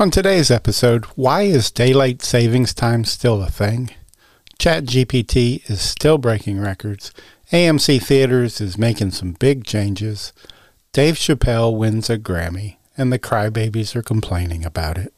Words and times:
On 0.00 0.10
today's 0.10 0.50
episode, 0.50 1.04
why 1.14 1.42
is 1.42 1.70
daylight 1.70 2.22
savings 2.22 2.72
time 2.72 3.04
still 3.04 3.42
a 3.42 3.50
thing? 3.50 3.90
ChatGPT 4.58 5.68
is 5.68 5.82
still 5.82 6.16
breaking 6.16 6.58
records. 6.58 7.12
AMC 7.52 8.02
Theaters 8.02 8.62
is 8.62 8.78
making 8.78 9.10
some 9.10 9.32
big 9.32 9.62
changes. 9.62 10.32
Dave 10.94 11.16
Chappelle 11.16 11.76
wins 11.76 12.08
a 12.08 12.16
Grammy, 12.18 12.76
and 12.96 13.12
the 13.12 13.18
crybabies 13.18 13.94
are 13.94 14.00
complaining 14.00 14.64
about 14.64 14.96
it. 14.96 15.12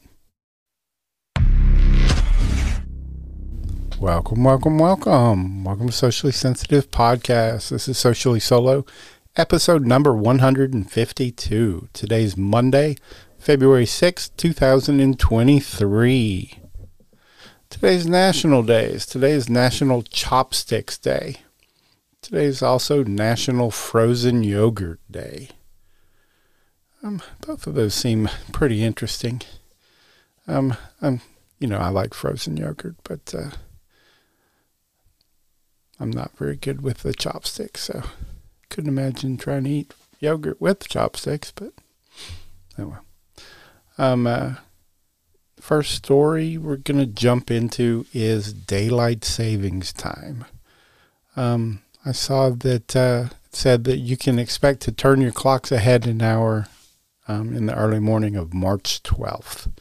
Welcome, 4.01 4.43
welcome, 4.43 4.79
welcome. 4.79 5.63
Welcome 5.63 5.87
to 5.87 5.93
Socially 5.93 6.33
Sensitive 6.33 6.91
Podcast. 6.91 7.69
This 7.69 7.87
is 7.87 7.97
Socially 7.97 8.41
Solo, 8.41 8.85
episode 9.37 9.85
number 9.85 10.13
152. 10.13 11.87
Today's 11.93 12.35
Monday, 12.35 12.97
February 13.43 13.83
6th, 13.83 14.31
2023. 14.37 16.59
Today's 17.69 18.07
national 18.07 18.63
days. 18.63 19.05
Today 19.05 19.31
is 19.31 19.49
National 19.49 20.01
Chopsticks 20.01 20.97
Day. 20.97 21.41
Today 22.21 22.45
is 22.45 22.63
also 22.63 23.03
National 23.03 23.69
Frozen 23.69 24.45
Yogurt 24.45 25.01
Day. 25.11 25.49
Um, 27.03 27.21
both 27.45 27.67
of 27.67 27.75
those 27.75 27.93
seem 27.93 28.29
pretty 28.53 28.81
interesting. 28.81 29.41
Um, 30.47 30.77
um, 31.01 31.19
you 31.59 31.67
know, 31.67 31.79
I 31.79 31.89
like 31.89 32.13
frozen 32.13 32.55
yogurt, 32.55 32.95
but 33.03 33.35
uh, 33.37 33.49
I'm 35.99 36.11
not 36.11 36.37
very 36.37 36.55
good 36.55 36.81
with 36.81 36.99
the 36.99 37.13
chopsticks, 37.13 37.81
so 37.81 38.03
couldn't 38.69 38.87
imagine 38.87 39.35
trying 39.35 39.65
to 39.65 39.69
eat 39.69 39.93
yogurt 40.21 40.61
with 40.61 40.87
chopsticks, 40.87 41.51
but 41.51 41.73
oh 42.79 42.87
well. 42.87 43.03
Um, 43.97 44.27
uh, 44.27 44.55
first 45.59 45.93
story 45.93 46.57
we're 46.57 46.77
going 46.77 46.99
to 46.99 47.05
jump 47.05 47.51
into 47.51 48.05
is 48.13 48.53
daylight 48.53 49.23
savings 49.23 49.93
time. 49.93 50.45
Um, 51.35 51.81
I 52.05 52.11
saw 52.11 52.49
that 52.49 52.95
uh, 52.95 53.29
said 53.51 53.85
that 53.85 53.97
you 53.97 54.17
can 54.17 54.39
expect 54.39 54.81
to 54.81 54.91
turn 54.91 55.21
your 55.21 55.31
clocks 55.31 55.71
ahead 55.71 56.05
an 56.05 56.21
hour 56.21 56.67
um, 57.27 57.55
in 57.55 57.65
the 57.65 57.75
early 57.75 57.99
morning 57.99 58.35
of 58.35 58.53
March 58.53 59.01
12th 59.03 59.71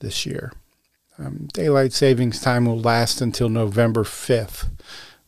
this 0.00 0.26
year. 0.26 0.52
Um, 1.18 1.48
daylight 1.52 1.92
savings 1.92 2.40
time 2.40 2.66
will 2.66 2.80
last 2.80 3.20
until 3.20 3.48
November 3.48 4.02
5th, 4.02 4.68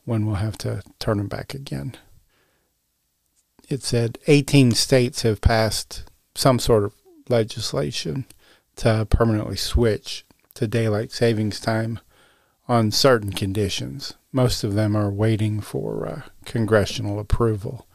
when 0.05 0.27
we'll 0.27 0.37
have 0.37 0.59
to 0.59 0.83
turn 0.99 1.19
them 1.19 1.29
back 1.29 1.55
again. 1.55 1.97
It 3.69 3.83
said 3.83 4.19
18 4.27 4.73
states 4.73 5.23
have 5.23 5.41
passed 5.41 6.05
some 6.35 6.59
sort 6.59 6.85
of 6.85 6.93
legislation 7.29 8.27
to 8.77 9.07
permanently 9.09 9.57
switch 9.57 10.25
to 10.55 10.67
daylight 10.67 11.13
savings 11.13 11.61
time 11.61 12.01
on 12.69 12.91
certain 12.91 13.33
conditions. 13.33 14.15
Most 14.33 14.65
of 14.65 14.75
them 14.75 14.97
are 14.97 15.11
waiting 15.11 15.61
for 15.61 16.07
uh, 16.07 16.23
congressional 16.45 17.19
approval. 17.19 17.87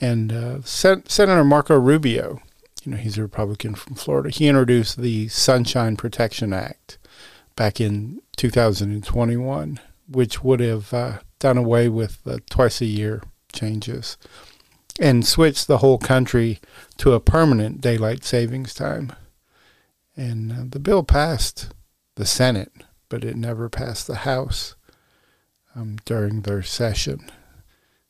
And 0.00 0.32
uh, 0.32 0.62
Sen- 0.62 1.06
Senator 1.06 1.44
Marco 1.44 1.78
Rubio, 1.78 2.40
you 2.82 2.92
know, 2.92 2.98
he's 2.98 3.18
a 3.18 3.22
Republican 3.22 3.74
from 3.74 3.94
Florida, 3.94 4.30
he 4.30 4.48
introduced 4.48 4.98
the 4.98 5.28
Sunshine 5.28 5.96
Protection 5.96 6.52
Act 6.52 6.98
back 7.54 7.80
in 7.80 8.20
2021, 8.36 9.80
which 10.08 10.42
would 10.42 10.60
have 10.60 10.92
uh, 10.92 11.18
done 11.38 11.56
away 11.56 11.88
with 11.88 12.22
the 12.24 12.40
twice 12.50 12.80
a 12.80 12.86
year 12.86 13.22
changes 13.52 14.16
and 15.00 15.26
switched 15.26 15.66
the 15.66 15.78
whole 15.78 15.98
country 15.98 16.60
to 16.98 17.12
a 17.12 17.20
permanent 17.20 17.80
daylight 17.80 18.24
savings 18.24 18.74
time. 18.74 19.12
And 20.16 20.52
uh, 20.52 20.64
the 20.68 20.78
bill 20.78 21.02
passed 21.02 21.72
the 22.16 22.26
Senate, 22.26 22.72
but 23.08 23.24
it 23.24 23.36
never 23.36 23.68
passed 23.68 24.06
the 24.06 24.16
House 24.16 24.76
um, 25.74 25.96
during 26.04 26.42
their 26.42 26.62
session. 26.62 27.30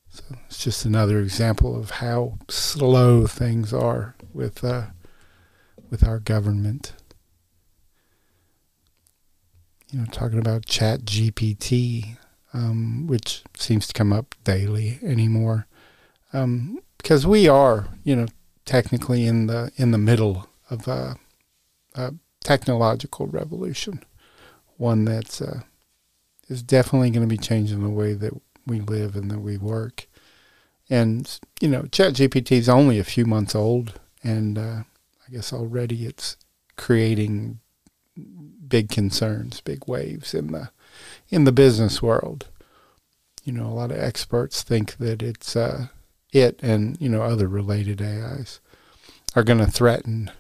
So 0.08 0.24
it's 0.46 0.62
just 0.62 0.84
another 0.84 1.20
example 1.20 1.78
of 1.78 1.90
how 1.90 2.38
slow 2.48 3.26
things 3.26 3.72
are 3.72 4.14
with 4.34 4.62
uh, 4.62 4.86
with 5.90 6.06
our 6.06 6.18
government. 6.18 6.92
You 9.90 10.00
know, 10.00 10.06
talking 10.06 10.38
about 10.38 10.66
Chat 10.66 11.02
GPT, 11.02 12.16
um, 12.52 13.06
which 13.06 13.42
seems 13.56 13.86
to 13.86 13.94
come 13.94 14.12
up 14.12 14.34
daily 14.44 14.98
anymore 15.02 15.66
um, 16.32 16.80
because 16.98 17.26
we 17.26 17.48
are, 17.48 17.88
you 18.04 18.14
know, 18.16 18.26
technically 18.64 19.26
in 19.26 19.46
the 19.46 19.72
in 19.76 19.90
the 19.90 19.98
middle 19.98 20.48
of 20.70 20.86
a, 20.88 21.16
a 21.94 22.14
technological 22.40 23.26
revolution, 23.26 24.02
one 24.76 25.04
that's 25.04 25.42
uh, 25.42 25.62
is 26.48 26.62
definitely 26.62 27.10
going 27.10 27.28
to 27.28 27.34
be 27.34 27.42
changing 27.42 27.82
the 27.82 27.90
way 27.90 28.14
that 28.14 28.32
we 28.66 28.80
live 28.80 29.16
and 29.16 29.30
that 29.30 29.40
we 29.40 29.56
work. 29.56 30.06
And 30.88 31.38
you 31.60 31.68
know, 31.68 31.82
ChatGPT 31.82 32.52
is 32.52 32.68
only 32.68 32.98
a 32.98 33.04
few 33.04 33.24
months 33.24 33.54
old, 33.54 34.00
and 34.22 34.58
uh, 34.58 34.82
I 35.26 35.30
guess 35.30 35.52
already 35.52 36.06
it's 36.06 36.36
creating 36.76 37.60
big 38.68 38.90
concerns, 38.90 39.60
big 39.60 39.86
waves 39.86 40.34
in 40.34 40.52
the 40.52 40.70
in 41.28 41.44
the 41.44 41.52
business 41.52 42.02
world. 42.02 42.46
You 43.44 43.52
know, 43.52 43.66
a 43.66 43.74
lot 43.74 43.90
of 43.90 43.98
experts 43.98 44.62
think 44.62 44.96
that 44.98 45.22
it's 45.22 45.56
uh, 45.56 45.88
it 46.32 46.58
and 46.62 47.00
you 47.00 47.08
know 47.08 47.22
other 47.22 47.46
related 47.46 48.00
AIs 48.00 48.60
are 49.36 49.44
going 49.44 49.58
to 49.58 49.66
threaten 49.70 50.30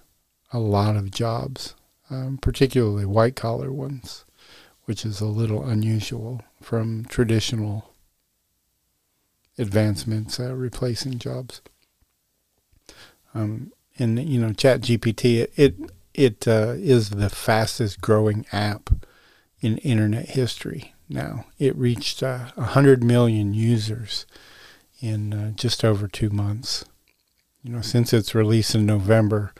a 0.52 0.58
lot 0.58 0.96
of 0.96 1.10
jobs, 1.10 1.74
um, 2.10 2.38
particularly 2.38 3.06
white 3.06 3.36
collar 3.36 3.72
ones, 3.72 4.24
which 4.84 5.04
is 5.04 5.20
a 5.20 5.26
little 5.26 5.64
unusual 5.64 6.42
from 6.60 7.04
traditional 7.06 7.90
advancements 9.58 10.38
uh, 10.38 10.54
replacing 10.54 11.18
jobs. 11.18 11.62
Um, 13.34 13.72
and 13.98 14.18
you 14.18 14.40
know, 14.40 14.52
Chat 14.52 14.82
GPT 14.82 15.40
it 15.40 15.52
it, 15.56 15.74
it 16.14 16.48
uh, 16.48 16.74
is 16.76 17.10
the 17.10 17.30
fastest 17.30 18.00
growing 18.00 18.46
app 18.52 18.90
in 19.60 19.78
internet 19.78 20.30
history 20.30 20.94
now. 21.08 21.46
It 21.58 21.76
reached 21.76 22.22
uh, 22.22 22.50
100 22.56 23.02
million 23.02 23.54
users 23.54 24.26
in 25.02 25.34
uh, 25.34 25.50
just 25.50 25.84
over 25.84 26.06
two 26.08 26.30
months. 26.30 26.86
You 27.62 27.72
know, 27.72 27.82
since 27.82 28.12
its 28.12 28.34
release 28.34 28.74
in 28.74 28.86
November 28.86 29.52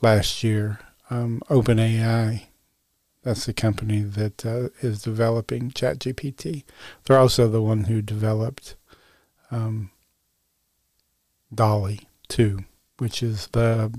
last 0.00 0.42
year, 0.42 0.80
um, 1.10 1.42
OpenAI, 1.50 2.46
that's 3.22 3.46
the 3.46 3.52
company 3.52 4.00
that 4.00 4.46
uh, 4.46 4.68
is 4.80 5.02
developing 5.02 5.70
ChatGPT. 5.70 6.64
They're 7.04 7.18
also 7.18 7.48
the 7.48 7.62
one 7.62 7.84
who 7.84 8.00
developed 8.02 8.76
um, 9.50 9.90
DALL-E 11.54 12.00
2, 12.28 12.60
which 12.98 13.22
is 13.22 13.48
the 13.48 13.92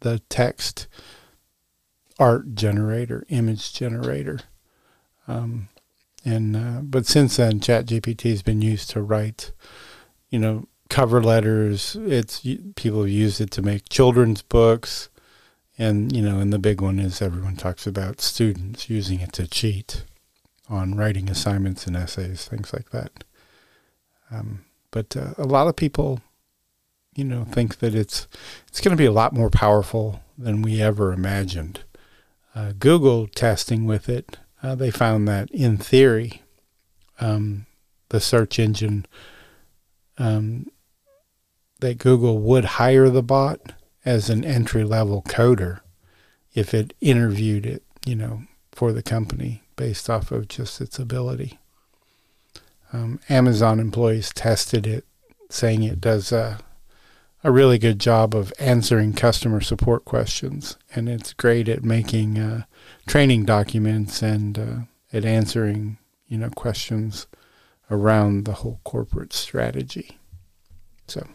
the 0.00 0.20
text 0.30 0.86
art 2.18 2.54
generator, 2.54 3.24
image 3.28 3.72
generator. 3.72 4.40
Um, 5.28 5.68
and 6.24 6.56
uh, 6.56 6.80
but 6.82 7.06
since 7.06 7.36
then, 7.36 7.60
ChatGPT 7.60 8.30
has 8.30 8.42
been 8.42 8.62
used 8.62 8.90
to 8.90 9.02
write 9.02 9.52
you 10.30 10.38
know, 10.38 10.66
cover 10.88 11.22
letters. 11.22 11.96
It's 12.00 12.40
people 12.76 13.02
have 13.02 13.10
used 13.10 13.40
it 13.40 13.50
to 13.52 13.62
make 13.62 13.88
children's 13.88 14.42
books, 14.42 15.08
and 15.78 16.14
you 16.14 16.22
know, 16.22 16.38
and 16.38 16.52
the 16.52 16.58
big 16.58 16.80
one 16.80 16.98
is 16.98 17.20
everyone 17.20 17.56
talks 17.56 17.86
about 17.86 18.20
students 18.20 18.88
using 18.88 19.20
it 19.20 19.32
to 19.34 19.46
cheat 19.46 20.04
on 20.68 20.94
writing 20.94 21.28
assignments 21.28 21.86
and 21.86 21.96
essays, 21.96 22.44
things 22.44 22.72
like 22.72 22.90
that. 22.90 23.24
Um, 24.30 24.64
but 24.92 25.16
uh, 25.16 25.34
a 25.36 25.44
lot 25.44 25.66
of 25.66 25.74
people, 25.74 26.20
you 27.14 27.24
know, 27.24 27.44
think 27.44 27.78
that 27.78 27.94
it's 27.94 28.28
it's 28.68 28.80
going 28.80 28.96
to 28.96 29.00
be 29.00 29.06
a 29.06 29.12
lot 29.12 29.32
more 29.32 29.50
powerful 29.50 30.20
than 30.38 30.62
we 30.62 30.80
ever 30.80 31.12
imagined. 31.12 31.84
Uh, 32.54 32.72
Google 32.78 33.28
testing 33.28 33.84
with 33.84 34.08
it, 34.08 34.38
uh, 34.62 34.74
they 34.74 34.90
found 34.90 35.28
that 35.28 35.50
in 35.50 35.76
theory, 35.76 36.42
um, 37.20 37.66
the 38.08 38.20
search 38.20 38.58
engine 38.58 39.06
um, 40.20 40.66
that 41.80 41.98
Google 41.98 42.38
would 42.38 42.64
hire 42.76 43.08
the 43.08 43.22
bot 43.22 43.72
as 44.04 44.30
an 44.30 44.44
entry 44.44 44.84
level 44.84 45.22
coder 45.22 45.80
if 46.54 46.74
it 46.74 46.94
interviewed 47.00 47.66
it, 47.66 47.82
you 48.04 48.14
know, 48.14 48.42
for 48.70 48.92
the 48.92 49.02
company 49.02 49.62
based 49.76 50.10
off 50.10 50.30
of 50.30 50.46
just 50.46 50.80
its 50.80 50.98
ability. 50.98 51.58
Um, 52.92 53.18
Amazon 53.28 53.80
employees 53.80 54.30
tested 54.30 54.86
it, 54.86 55.04
saying 55.48 55.84
it 55.84 56.00
does 56.00 56.32
a, 56.32 56.58
a 57.42 57.50
really 57.50 57.78
good 57.78 57.98
job 57.98 58.34
of 58.34 58.52
answering 58.58 59.14
customer 59.14 59.60
support 59.60 60.04
questions, 60.04 60.76
and 60.94 61.08
it's 61.08 61.32
great 61.32 61.68
at 61.68 61.84
making 61.84 62.38
uh, 62.38 62.64
training 63.06 63.46
documents 63.46 64.22
and 64.22 64.58
uh, 64.58 64.76
at 65.16 65.24
answering, 65.24 65.98
you 66.28 66.36
know, 66.36 66.50
questions 66.50 67.26
around 67.90 68.44
the 68.44 68.52
whole 68.52 68.80
corporate 68.84 69.32
strategy. 69.32 70.18
So, 71.06 71.26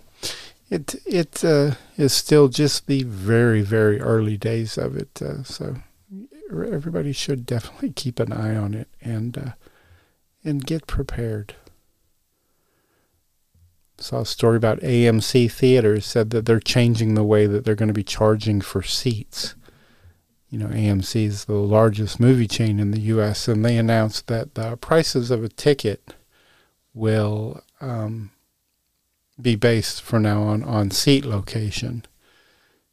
it 0.70 0.96
it 1.06 1.44
uh, 1.44 1.76
is 1.98 2.14
still 2.14 2.48
just 2.48 2.88
the 2.88 3.04
very 3.04 3.62
very 3.62 4.00
early 4.00 4.38
days 4.38 4.78
of 4.78 4.96
it. 4.96 5.22
Uh, 5.22 5.44
so 5.44 5.78
everybody 6.52 7.12
should 7.12 7.46
definitely 7.46 7.92
keep 7.96 8.20
an 8.20 8.32
eye 8.32 8.56
on 8.56 8.74
it 8.74 8.88
and 9.02 9.38
uh, 9.38 9.52
and 10.44 10.66
get 10.66 10.88
prepared. 10.88 11.56
Saw 13.98 14.22
a 14.22 14.26
story 14.26 14.58
about 14.58 14.82
AMC 14.82 15.50
theaters 15.52 16.06
said 16.06 16.32
that 16.32 16.46
they're 16.46 16.60
changing 16.60 17.14
the 17.14 17.24
way 17.24 17.48
that 17.48 17.64
they're 17.64 17.76
going 17.76 17.88
to 17.88 17.94
be 17.94 18.04
charging 18.04 18.60
for 18.60 18.84
seats. 18.84 19.56
You 20.50 20.60
know, 20.60 20.68
AMC 20.68 21.26
is 21.26 21.46
the 21.46 21.54
largest 21.54 22.20
movie 22.20 22.48
chain 22.48 22.80
in 22.80 22.92
the 22.92 23.00
U.S., 23.00 23.48
and 23.48 23.64
they 23.64 23.78
announced 23.78 24.28
that 24.28 24.56
the 24.56 24.76
prices 24.78 25.32
of 25.32 25.44
a 25.44 25.50
ticket 25.50 26.14
will 26.96 27.62
um, 27.82 28.32
be 29.40 29.56
based 29.56 30.02
from 30.02 30.24
now 30.24 30.42
on 30.42 30.64
on 30.64 30.90
seat 30.90 31.26
location. 31.26 32.06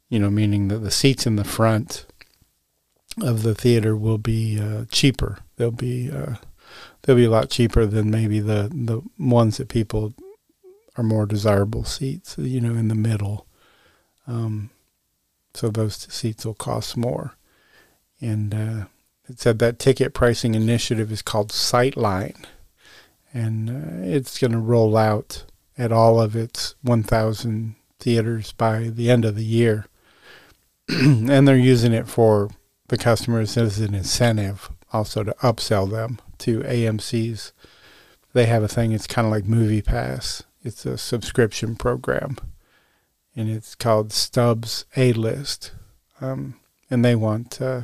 You 0.09 0.19
know, 0.19 0.29
meaning 0.29 0.67
that 0.67 0.79
the 0.79 0.91
seats 0.91 1.25
in 1.25 1.37
the 1.37 1.43
front 1.43 2.05
of 3.21 3.41
the 3.41 3.55
theater 3.55 3.95
will 3.95 4.19
be 4.19 4.59
uh, 4.59 4.85
cheaper. 4.91 5.39
They'll 5.55 5.71
be 5.71 6.11
uh, 6.11 6.35
they'll 7.01 7.15
be 7.15 7.25
a 7.25 7.31
lot 7.31 7.49
cheaper 7.49 7.87
than 7.87 8.11
maybe 8.11 8.39
the 8.39 8.69
the 8.71 9.01
ones 9.17 9.57
that 9.57 9.69
people 9.69 10.13
are 10.95 11.03
more 11.03 11.25
desirable 11.25 11.85
seats. 11.85 12.35
You 12.37 12.61
know, 12.61 12.75
in 12.75 12.89
the 12.89 12.95
middle. 12.95 13.47
Um, 14.27 14.69
so 15.53 15.69
those 15.69 15.95
seats 15.95 16.45
will 16.45 16.53
cost 16.53 16.97
more. 16.97 17.35
And 18.19 18.53
uh, 18.53 18.85
it 19.27 19.39
said 19.39 19.59
that 19.59 19.79
ticket 19.79 20.13
pricing 20.13 20.55
initiative 20.55 21.11
is 21.11 21.21
called 21.21 21.49
Sightline, 21.51 22.45
and 23.33 23.69
uh, 23.69 24.07
it's 24.07 24.37
going 24.37 24.51
to 24.51 24.59
roll 24.59 24.95
out 24.95 25.45
at 25.77 25.91
all 25.91 26.21
of 26.21 26.35
its 26.35 26.75
1,000 26.83 27.75
theaters 27.99 28.53
by 28.53 28.89
the 28.89 29.09
end 29.09 29.25
of 29.25 29.35
the 29.35 29.43
year. 29.43 29.85
and 30.87 31.47
they're 31.47 31.55
using 31.55 31.93
it 31.93 32.07
for 32.07 32.49
the 32.89 32.97
customers 32.97 33.57
as 33.57 33.79
an 33.79 33.95
incentive 33.95 34.69
also 34.91 35.23
to 35.23 35.33
upsell 35.41 35.89
them 35.89 36.19
to 36.37 36.59
AMC's. 36.59 37.51
They 38.33 38.45
have 38.45 38.63
a 38.63 38.67
thing, 38.67 38.91
it's 38.91 39.07
kind 39.07 39.25
of 39.25 39.31
like 39.31 39.45
Movie 39.45 39.81
Pass, 39.81 40.43
it's 40.63 40.85
a 40.85 40.97
subscription 40.97 41.75
program, 41.75 42.37
and 43.35 43.49
it's 43.49 43.75
called 43.75 44.13
Stubs 44.13 44.85
A 44.95 45.13
List. 45.13 45.71
Um, 46.21 46.59
and 46.89 47.03
they 47.03 47.15
want 47.15 47.61
uh, 47.61 47.81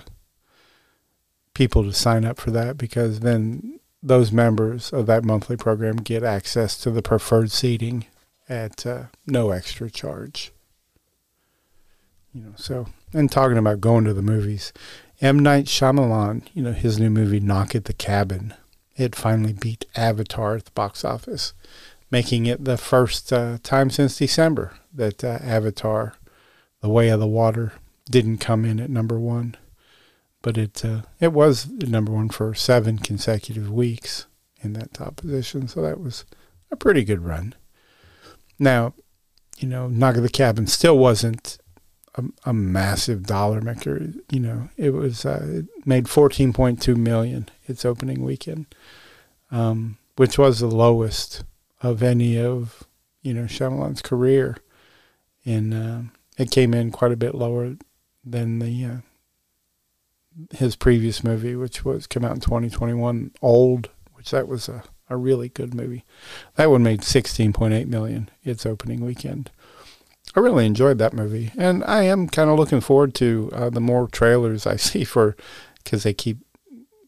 people 1.53 1.83
to 1.83 1.93
sign 1.93 2.25
up 2.25 2.39
for 2.39 2.51
that 2.51 2.77
because 2.77 3.21
then 3.21 3.78
those 4.01 4.31
members 4.31 4.91
of 4.93 5.05
that 5.07 5.23
monthly 5.23 5.57
program 5.57 5.97
get 5.97 6.23
access 6.23 6.77
to 6.77 6.91
the 6.91 7.01
preferred 7.01 7.51
seating 7.51 8.05
at 8.47 8.85
uh, 8.85 9.03
no 9.27 9.51
extra 9.51 9.89
charge. 9.89 10.51
You 12.33 12.41
know, 12.41 12.53
so 12.55 12.87
and 13.13 13.31
talking 13.31 13.57
about 13.57 13.81
going 13.81 14.05
to 14.05 14.13
the 14.13 14.21
movies, 14.21 14.71
M 15.21 15.39
Night 15.39 15.65
Shyamalan, 15.65 16.43
you 16.53 16.61
know, 16.61 16.71
his 16.71 16.99
new 16.99 17.09
movie 17.09 17.39
Knock 17.39 17.75
at 17.75 17.85
the 17.85 17.93
Cabin, 17.93 18.53
it 18.95 19.15
finally 19.15 19.53
beat 19.53 19.85
Avatar 19.95 20.55
at 20.55 20.65
the 20.65 20.71
box 20.71 21.03
office, 21.03 21.53
making 22.11 22.45
it 22.45 22.65
the 22.65 22.77
first 22.77 23.33
uh, 23.33 23.57
time 23.63 23.89
since 23.89 24.17
December 24.17 24.73
that 24.93 25.23
uh, 25.23 25.39
Avatar, 25.41 26.13
The 26.81 26.89
Way 26.89 27.09
of 27.09 27.19
the 27.19 27.27
Water, 27.27 27.73
didn't 28.09 28.37
come 28.37 28.63
in 28.63 28.79
at 28.79 28.89
number 28.89 29.19
one 29.19 29.55
but 30.41 30.57
it 30.57 30.83
uh, 30.85 31.01
it 31.19 31.33
was 31.33 31.67
number 31.69 32.11
one 32.11 32.29
for 32.29 32.53
seven 32.53 32.97
consecutive 32.97 33.71
weeks 33.71 34.27
in 34.61 34.73
that 34.73 34.93
top 34.93 35.17
position. 35.17 35.67
So 35.67 35.81
that 35.81 35.99
was 35.99 36.25
a 36.71 36.75
pretty 36.75 37.03
good 37.03 37.21
run. 37.21 37.55
Now, 38.57 38.93
you 39.57 39.67
know, 39.67 39.87
Knock 39.87 40.17
at 40.17 40.23
the 40.23 40.29
Cabin 40.29 40.67
still 40.67 40.97
wasn't 40.97 41.57
a, 42.15 42.23
a 42.45 42.53
massive 42.53 43.25
dollar 43.25 43.61
maker. 43.61 44.11
You 44.29 44.39
know, 44.39 44.69
it 44.77 44.91
was 44.91 45.25
uh, 45.25 45.45
it 45.49 45.65
made 45.85 46.09
fourteen 46.09 46.53
point 46.53 46.81
two 46.81 46.95
million 46.95 47.49
its 47.67 47.85
opening 47.85 48.23
weekend, 48.23 48.73
um, 49.51 49.97
which 50.15 50.37
was 50.37 50.59
the 50.59 50.67
lowest 50.67 51.43
of 51.81 52.03
any 52.03 52.39
of 52.39 52.83
you 53.21 53.33
know 53.33 53.43
Shyamalan's 53.43 54.01
career, 54.01 54.57
and 55.45 55.73
uh, 55.73 56.01
it 56.37 56.51
came 56.51 56.73
in 56.73 56.91
quite 56.91 57.11
a 57.11 57.17
bit 57.17 57.35
lower 57.35 57.75
than 58.25 58.59
the 58.59 58.85
uh, 58.85 58.97
his 60.51 60.75
previous 60.75 61.23
movie, 61.23 61.55
which 61.55 61.83
was 61.83 62.07
come 62.07 62.25
out 62.25 62.35
in 62.35 62.39
2021, 62.39 63.31
Old, 63.41 63.89
which 64.13 64.31
that 64.31 64.47
was 64.47 64.69
a, 64.69 64.83
a 65.09 65.17
really 65.17 65.49
good 65.49 65.73
movie. 65.73 66.03
That 66.55 66.69
one 66.69 66.83
made 66.83 67.01
16.8 67.01 67.87
million 67.87 68.29
its 68.43 68.65
opening 68.65 69.01
weekend. 69.01 69.51
I 70.35 70.39
really 70.41 70.65
enjoyed 70.65 70.99
that 70.99 71.13
movie, 71.13 71.51
and 71.57 71.83
I 71.85 72.03
am 72.03 72.27
kind 72.27 72.49
of 72.49 72.59
looking 72.59 72.81
forward 72.81 73.15
to 73.15 73.49
uh, 73.53 73.69
the 73.69 73.81
more 73.81 74.07
trailers 74.07 74.67
I 74.67 74.75
see 74.77 75.03
for 75.03 75.35
because 75.83 76.03
they 76.03 76.13
keep 76.13 76.37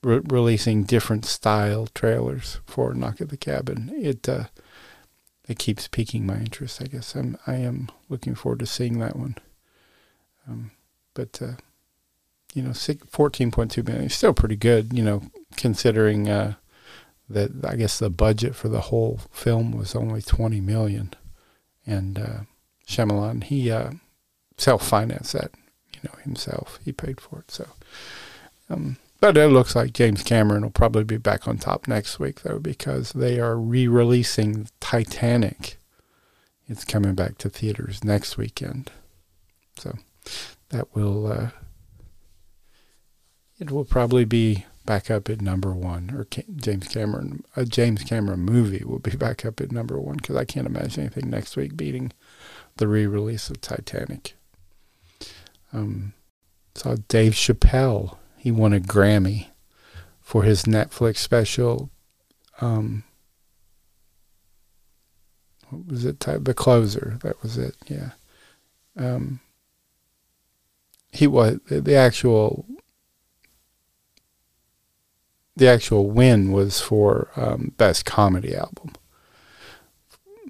re- 0.01 0.21
releasing 0.23 0.83
different 0.83 1.25
style 1.25 1.87
trailers 1.93 2.59
for 2.65 2.93
Knock 2.93 3.21
at 3.21 3.29
the 3.29 3.37
Cabin. 3.37 3.91
It 3.95 4.27
uh, 4.27 4.45
it 5.47 5.59
keeps 5.59 5.87
piquing 5.87 6.25
my 6.25 6.37
interest. 6.37 6.81
I 6.81 6.85
guess 6.85 7.15
I'm 7.15 7.37
I 7.45 7.55
am 7.55 7.89
looking 8.09 8.35
forward 8.35 8.59
to 8.59 8.65
seeing 8.65 8.99
that 8.99 9.15
one. 9.15 9.35
Um, 10.47 10.71
but 11.13 11.39
uh, 11.41 11.53
you 12.53 12.61
know, 12.61 12.71
14.2 12.71 13.85
million 13.85 14.05
is 14.05 14.13
still 14.13 14.33
pretty 14.33 14.55
good, 14.55 14.93
you 14.93 15.03
know, 15.03 15.23
considering 15.55 16.29
uh, 16.29 16.55
that 17.29 17.51
I 17.65 17.75
guess 17.75 17.99
the 17.99 18.09
budget 18.09 18.55
for 18.55 18.69
the 18.69 18.81
whole 18.81 19.21
film 19.31 19.71
was 19.71 19.95
only 19.95 20.21
20 20.21 20.59
million. 20.61 21.13
And 21.85 22.19
uh, 22.19 22.39
Shyamalan, 22.87 23.45
he 23.45 23.71
uh, 23.71 23.91
self-financed 24.57 25.33
that, 25.33 25.51
you 25.93 26.01
know, 26.03 26.17
himself. 26.23 26.79
He 26.83 26.91
paid 26.91 27.21
for 27.21 27.39
it. 27.39 27.51
So, 27.51 27.67
um, 28.69 28.97
but 29.19 29.37
it 29.37 29.47
looks 29.47 29.75
like 29.75 29.93
James 29.93 30.23
Cameron 30.23 30.63
will 30.63 30.71
probably 30.71 31.03
be 31.03 31.17
back 31.17 31.47
on 31.47 31.57
top 31.57 31.87
next 31.87 32.19
week, 32.19 32.41
though, 32.41 32.59
because 32.59 33.13
they 33.13 33.39
are 33.39 33.57
re-releasing 33.57 34.67
Titanic. 34.79 35.77
It's 36.67 36.85
coming 36.85 37.15
back 37.15 37.37
to 37.39 37.49
theaters 37.49 38.03
next 38.03 38.37
weekend. 38.37 38.91
So 39.77 39.97
that 40.69 40.93
will 40.95 41.31
uh, 41.31 41.49
it 43.61 43.69
will 43.69 43.85
probably 43.85 44.25
be 44.25 44.65
back 44.85 45.11
up 45.11 45.29
at 45.29 45.39
number 45.39 45.71
one, 45.71 46.09
or 46.15 46.25
James 46.55 46.87
Cameron, 46.87 47.45
a 47.55 47.63
James 47.63 48.03
Cameron 48.03 48.39
movie 48.39 48.83
will 48.83 48.99
be 48.99 49.15
back 49.15 49.45
up 49.45 49.61
at 49.61 49.71
number 49.71 49.99
one 49.99 50.17
because 50.17 50.35
I 50.35 50.45
can't 50.45 50.65
imagine 50.65 51.03
anything 51.03 51.29
next 51.29 51.55
week 51.55 51.77
beating 51.77 52.11
the 52.77 52.87
re-release 52.87 53.51
of 53.51 53.61
Titanic. 53.61 54.33
Um, 55.71 56.13
saw 56.73 56.95
Dave 57.07 57.33
Chappelle. 57.33 58.17
He 58.35 58.49
won 58.49 58.73
a 58.73 58.79
Grammy 58.79 59.49
for 60.19 60.41
his 60.41 60.63
Netflix 60.63 61.17
special. 61.17 61.91
Um, 62.61 63.03
what 65.69 65.85
was 65.85 66.03
it? 66.03 66.19
The 66.19 66.53
Closer. 66.55 67.19
That 67.21 67.41
was 67.43 67.59
it. 67.59 67.75
Yeah. 67.87 68.11
Um, 68.97 69.39
he 71.11 71.27
was 71.27 71.59
the 71.67 71.95
actual 71.95 72.65
the 75.55 75.67
actual 75.67 76.09
win 76.09 76.51
was 76.51 76.79
for 76.79 77.29
um, 77.35 77.73
best 77.77 78.05
comedy 78.05 78.55
album. 78.55 78.93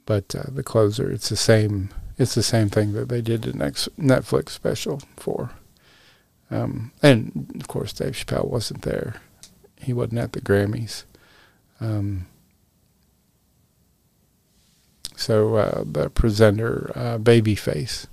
But 0.06 0.36
uh, 0.36 0.44
the 0.50 0.64
closer, 0.64 1.12
it's 1.12 1.30
the 1.30 1.36
same. 1.36 1.90
It's 2.18 2.36
the 2.36 2.44
same 2.44 2.70
thing 2.70 2.94
that 2.94 3.10
they 3.10 3.22
did 3.22 3.42
the 3.42 3.54
next 3.54 3.90
Netflix 3.98 4.50
special 4.50 5.02
for. 5.16 5.52
Um, 6.52 6.92
and 7.02 7.52
of 7.60 7.68
course, 7.68 7.94
Dave 7.94 8.14
Chappelle 8.14 8.48
wasn't 8.48 8.84
there. 8.84 9.22
He 9.80 9.94
wasn't 9.94 10.20
at 10.20 10.34
the 10.34 10.42
Grammys. 10.42 11.06
Um, 11.80 12.28
so 15.16 15.56
uh, 15.56 15.84
the 15.86 16.10
presenter, 16.10 16.92
uh, 16.94 17.18
Babyface, 17.18 18.08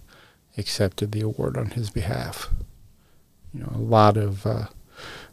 accepted 0.57 1.13
the 1.13 1.21
award 1.21 1.57
on 1.57 1.71
his 1.71 1.91
behalf. 1.91 2.49
You 3.53 3.61
know, 3.61 3.73
a 3.75 3.79
lot 3.79 4.17
of 4.17 4.47
uh, 4.47 4.67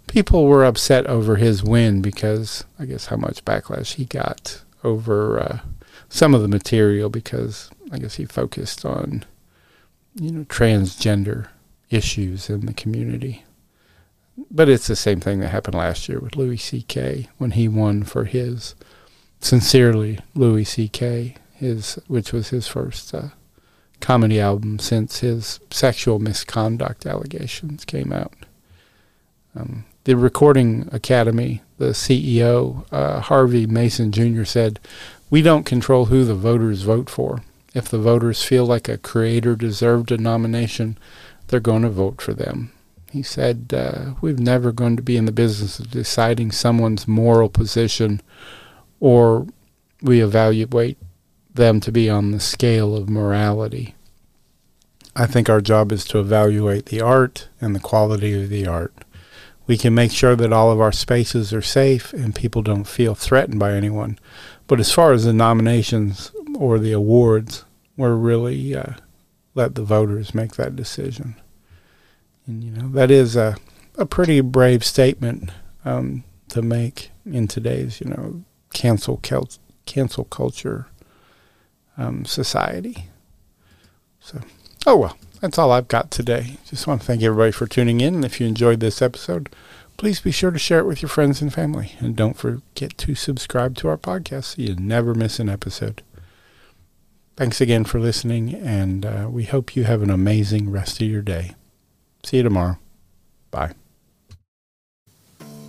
people 0.07 0.45
were 0.45 0.65
upset 0.65 1.07
over 1.07 1.35
his 1.35 1.63
win 1.63 2.01
because 2.01 2.63
I 2.79 2.85
guess 2.85 3.07
how 3.07 3.17
much 3.17 3.45
backlash 3.45 3.95
he 3.95 4.05
got 4.05 4.61
over 4.83 5.39
uh, 5.39 5.59
some 6.09 6.33
of 6.33 6.41
the 6.41 6.47
material 6.47 7.09
because 7.09 7.69
I 7.91 7.97
guess 7.99 8.15
he 8.15 8.25
focused 8.25 8.85
on 8.85 9.25
you 10.15 10.31
know 10.31 10.43
transgender 10.45 11.47
issues 11.89 12.49
in 12.49 12.65
the 12.65 12.73
community. 12.73 13.43
But 14.51 14.69
it's 14.69 14.87
the 14.87 14.95
same 14.95 15.21
thing 15.21 15.39
that 15.39 15.49
happened 15.49 15.75
last 15.75 16.09
year 16.09 16.19
with 16.19 16.35
Louis 16.35 16.57
C.K. 16.57 17.29
when 17.37 17.51
he 17.51 17.67
won 17.67 18.03
for 18.03 18.25
his 18.25 18.75
sincerely 19.39 20.19
Louis 20.33 20.65
C.K. 20.65 21.35
his 21.53 21.99
which 22.07 22.33
was 22.33 22.49
his 22.49 22.67
first 22.67 23.13
uh, 23.13 23.29
comedy 24.01 24.39
album 24.39 24.77
since 24.79 25.19
his 25.19 25.59
sexual 25.71 26.19
misconduct 26.19 27.05
allegations 27.05 27.85
came 27.85 28.11
out. 28.11 28.33
Um, 29.55 29.85
the 30.05 30.15
Recording 30.15 30.87
Academy, 30.91 31.61
the 31.77 31.89
CEO, 31.89 32.85
uh, 32.91 33.19
Harvey 33.19 33.65
Mason 33.65 34.11
Jr., 34.11 34.43
said, 34.43 34.79
We 35.29 35.41
don't 35.41 35.65
control 35.65 36.05
who 36.05 36.23
the 36.23 36.35
voters 36.35 36.83
vote 36.83 37.09
for. 37.09 37.41
If 37.73 37.89
the 37.89 37.97
voters 37.97 38.43
feel 38.43 38.65
like 38.65 38.87
a 38.87 38.97
creator 38.97 39.55
deserved 39.55 40.11
a 40.11 40.17
nomination, 40.17 40.97
they're 41.47 41.59
going 41.59 41.81
to 41.81 41.89
vote 41.89 42.21
for 42.21 42.33
them. 42.33 42.71
He 43.11 43.23
said, 43.23 43.73
uh, 43.75 44.13
We're 44.21 44.35
never 44.35 44.71
going 44.71 44.95
to 44.95 45.01
be 45.01 45.17
in 45.17 45.25
the 45.25 45.31
business 45.31 45.79
of 45.79 45.89
deciding 45.89 46.51
someone's 46.51 47.07
moral 47.07 47.49
position 47.49 48.21
or 48.99 49.47
we 50.01 50.21
evaluate 50.21 50.97
them 51.53 51.79
to 51.79 51.91
be 51.91 52.09
on 52.09 52.31
the 52.31 52.39
scale 52.39 52.95
of 52.95 53.09
morality. 53.09 53.95
I 55.15 55.25
think 55.25 55.49
our 55.49 55.61
job 55.61 55.91
is 55.91 56.05
to 56.05 56.19
evaluate 56.19 56.87
the 56.87 57.01
art 57.01 57.47
and 57.61 57.73
the 57.73 57.79
quality 57.79 58.43
of 58.43 58.49
the 58.49 58.67
art. 58.67 58.93
We 59.67 59.77
can 59.77 59.95
make 59.95 60.11
sure 60.11 60.35
that 60.35 60.53
all 60.53 60.71
of 60.71 60.79
our 60.79 60.91
spaces 60.91 61.51
are 61.53 61.61
safe 61.61 62.13
and 62.13 62.35
people 62.35 62.61
don't 62.61 62.85
feel 62.85 63.15
threatened 63.15 63.59
by 63.59 63.73
anyone. 63.73 64.19
But 64.67 64.79
as 64.79 64.91
far 64.91 65.11
as 65.11 65.25
the 65.25 65.33
nominations 65.33 66.31
or 66.55 66.77
the 66.77 66.91
awards, 66.91 67.65
we're 67.97 68.15
really 68.15 68.75
uh, 68.75 68.93
let 69.55 69.75
the 69.75 69.83
voters 69.83 70.35
make 70.35 70.55
that 70.55 70.75
decision. 70.75 71.35
And 72.45 72.63
you 72.63 72.71
know 72.71 72.89
that 72.89 73.09
is 73.09 73.35
a 73.35 73.55
a 73.97 74.05
pretty 74.05 74.41
brave 74.41 74.83
statement 74.83 75.51
um, 75.83 76.23
to 76.49 76.61
make 76.61 77.11
in 77.25 77.47
today's 77.47 78.01
you 78.01 78.09
know 78.09 78.43
cancel 78.73 79.19
cancel 79.85 80.25
culture 80.25 80.87
um, 81.97 82.25
society. 82.25 83.07
So, 84.19 84.41
oh 84.85 84.97
well, 84.97 85.17
that's 85.45 85.59
all 85.59 85.71
I've 85.71 85.87
got 85.87 86.09
today. 86.09 86.57
Just 86.65 86.87
want 86.87 87.01
to 87.01 87.07
thank 87.07 87.21
everybody 87.21 87.51
for 87.51 87.67
tuning 87.67 88.01
in. 88.01 88.23
If 88.23 88.41
you 88.41 88.47
enjoyed 88.47 88.79
this 88.79 88.99
episode, 88.99 89.53
please 89.95 90.19
be 90.19 90.31
sure 90.31 90.49
to 90.49 90.57
share 90.57 90.79
it 90.79 90.87
with 90.87 91.03
your 91.03 91.09
friends 91.09 91.39
and 91.39 91.53
family. 91.53 91.91
And 91.99 92.15
don't 92.15 92.35
forget 92.35 92.97
to 92.97 93.13
subscribe 93.13 93.75
to 93.75 93.87
our 93.87 93.97
podcast 93.97 94.55
so 94.55 94.63
you 94.63 94.75
never 94.75 95.13
miss 95.13 95.39
an 95.39 95.47
episode. 95.47 96.01
Thanks 97.35 97.61
again 97.61 97.83
for 97.83 97.99
listening, 97.99 98.55
and 98.55 99.05
uh, 99.05 99.27
we 99.29 99.43
hope 99.43 99.75
you 99.75 99.83
have 99.83 100.01
an 100.01 100.09
amazing 100.09 100.71
rest 100.71 100.99
of 100.99 101.07
your 101.07 101.21
day. 101.21 101.53
See 102.23 102.37
you 102.37 102.43
tomorrow. 102.43 102.79
Bye. 103.51 103.73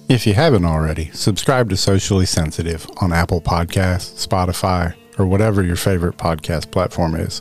If 0.08 0.26
you 0.26 0.32
haven't 0.32 0.64
already, 0.64 1.10
subscribe 1.12 1.68
to 1.68 1.76
Socially 1.76 2.24
Sensitive 2.24 2.88
on 3.02 3.12
Apple 3.12 3.42
Podcasts, 3.42 4.26
Spotify, 4.26 4.94
or 5.18 5.26
whatever 5.26 5.62
your 5.62 5.76
favorite 5.76 6.16
podcast 6.16 6.70
platform 6.70 7.14
is. 7.14 7.40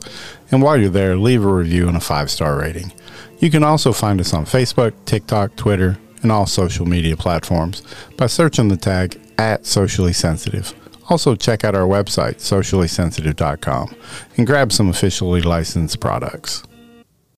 And 0.51 0.61
while 0.61 0.77
you're 0.77 0.89
there, 0.89 1.17
leave 1.17 1.43
a 1.43 1.53
review 1.53 1.87
and 1.87 1.97
a 1.97 2.01
five 2.01 2.29
star 2.29 2.59
rating. 2.59 2.93
You 3.39 3.49
can 3.49 3.63
also 3.63 3.91
find 3.91 4.19
us 4.21 4.33
on 4.33 4.45
Facebook, 4.45 4.93
TikTok, 5.05 5.55
Twitter, 5.55 5.97
and 6.21 6.31
all 6.31 6.45
social 6.45 6.85
media 6.85 7.17
platforms 7.17 7.83
by 8.17 8.27
searching 8.27 8.69
the 8.69 8.77
tag 8.77 9.19
at 9.37 9.65
socially 9.65 10.13
sensitive. 10.13 10.73
Also, 11.09 11.35
check 11.35 11.63
out 11.63 11.75
our 11.75 11.87
website, 11.87 12.37
sociallysensitive.com, 12.37 13.95
and 14.37 14.47
grab 14.47 14.71
some 14.71 14.89
officially 14.89 15.41
licensed 15.41 15.99
products. 15.99 16.63